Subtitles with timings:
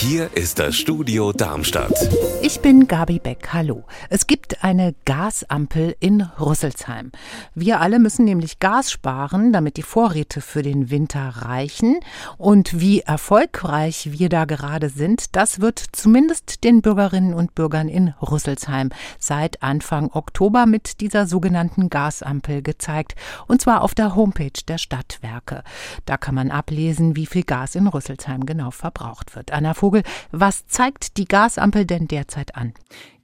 [0.00, 1.92] Hier ist das Studio Darmstadt.
[2.40, 3.48] Ich bin Gabi Beck.
[3.52, 3.82] Hallo.
[4.10, 7.10] Es gibt eine Gasampel in Rüsselsheim.
[7.56, 11.98] Wir alle müssen nämlich Gas sparen, damit die Vorräte für den Winter reichen.
[12.36, 18.14] Und wie erfolgreich wir da gerade sind, das wird zumindest den Bürgerinnen und Bürgern in
[18.22, 23.16] Rüsselsheim seit Anfang Oktober mit dieser sogenannten Gasampel gezeigt.
[23.48, 25.64] Und zwar auf der Homepage der Stadtwerke.
[26.04, 29.50] Da kann man ablesen, wie viel Gas in Rüsselsheim genau verbraucht wird.
[29.50, 30.02] Anna Vogel,
[30.32, 32.74] was zeigt die Gasampel denn derzeit an?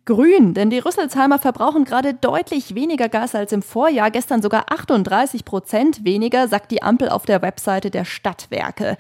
[0.06, 5.46] Grün, denn die Rüsselsheimer verbrauchen gerade deutlich weniger Gas als im Vorjahr, gestern sogar 38
[5.46, 8.98] Prozent weniger, sagt die Ampel auf der Webseite der Stadtwerke.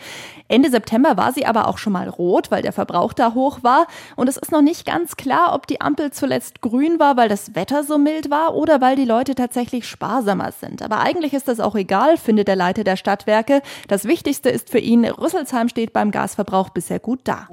[0.48, 3.86] Ende September war sie aber auch schon mal rot, weil der Verbrauch da hoch war.
[4.16, 7.54] Und es ist noch nicht ganz klar, ob die Ampel zuletzt grün war, weil das
[7.54, 10.80] Wetter so mild war oder weil die Leute tatsächlich sparsamer sind.
[10.80, 13.60] Aber eigentlich ist das auch egal, findet der Leiter der Stadtwerke.
[13.88, 17.46] Das Wichtigste ist für ihn, Rüsselsheim steht beim Gasverbrauch bisher gut da.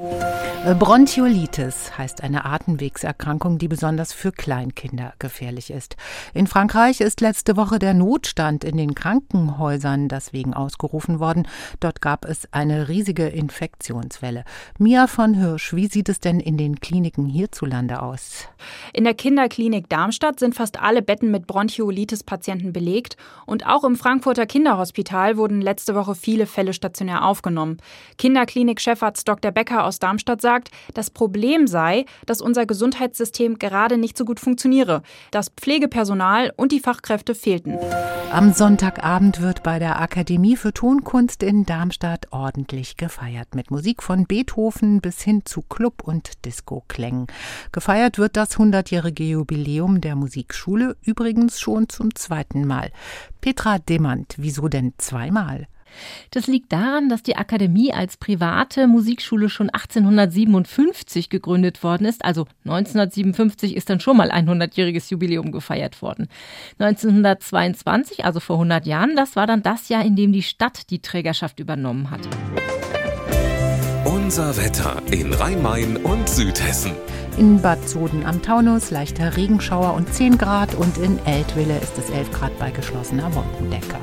[0.79, 5.95] Bronchiolitis heißt eine Atemwegserkrankung Erkrankung, die besonders für Kleinkinder gefährlich ist.
[6.35, 11.47] In Frankreich ist letzte Woche der Notstand in den Krankenhäusern deswegen ausgerufen worden.
[11.79, 14.43] Dort gab es eine riesige Infektionswelle.
[14.77, 18.47] Mia von Hirsch, wie sieht es denn in den Kliniken hierzulande aus?
[18.93, 24.45] In der Kinderklinik Darmstadt sind fast alle Betten mit Bronchiolitis-Patienten belegt und auch im Frankfurter
[24.45, 27.77] Kinderhospital wurden letzte Woche viele Fälle stationär aufgenommen.
[28.19, 29.51] Kinderklinik-Chefarzt Dr.
[29.51, 34.39] Becker aus Darmstadt sagt, das Problem sei, dass unser Gesundheitssystem Gesundheitssystem gerade nicht so gut
[34.39, 35.01] funktioniere.
[35.31, 37.77] Das Pflegepersonal und die Fachkräfte fehlten.
[38.31, 43.55] Am Sonntagabend wird bei der Akademie für Tonkunst in Darmstadt ordentlich gefeiert.
[43.55, 47.27] Mit Musik von Beethoven bis hin zu Club- und Disco-Klängen.
[47.71, 52.91] Gefeiert wird das 100-jährige Jubiläum der Musikschule übrigens schon zum zweiten Mal.
[53.41, 55.67] Petra Demand, wieso denn zweimal?
[56.31, 62.23] Das liegt daran, dass die Akademie als private Musikschule schon 1857 gegründet worden ist.
[62.25, 66.27] Also 1957 ist dann schon mal ein 100-jähriges Jubiläum gefeiert worden.
[66.79, 70.99] 1922, also vor 100 Jahren, das war dann das Jahr, in dem die Stadt die
[70.99, 72.21] Trägerschaft übernommen hat.
[74.05, 76.93] Unser Wetter in Rhein-Main und Südhessen.
[77.37, 82.09] In Bad Soden am Taunus leichter Regenschauer und 10 Grad und in Eltville ist es
[82.09, 83.97] 11 Grad bei geschlossener Wolkendecke.